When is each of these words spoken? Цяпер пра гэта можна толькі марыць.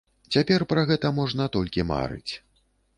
Цяпер 0.35 0.65
пра 0.71 0.81
гэта 0.93 1.13
можна 1.19 1.49
толькі 1.59 1.87
марыць. 1.95 2.33